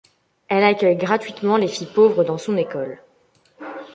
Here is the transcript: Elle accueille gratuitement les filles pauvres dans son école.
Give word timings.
Elle 0.47 0.63
accueille 0.63 0.95
gratuitement 0.95 1.57
les 1.57 1.67
filles 1.67 1.85
pauvres 1.93 2.23
dans 2.23 2.39
son 2.39 2.57
école. 2.57 2.97